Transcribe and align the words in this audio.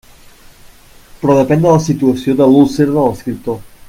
Però 1.19 1.35
depén 1.41 1.61
de 1.67 1.75
la 1.75 1.83
situació 1.91 2.37
de 2.41 2.51
l'úlcera 2.55 2.97
de 2.97 3.05
l'escriptor. 3.09 3.63